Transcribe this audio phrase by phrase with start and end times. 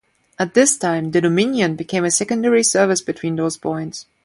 [0.39, 4.07] At this time "The Dominion" became a secondary service between those points.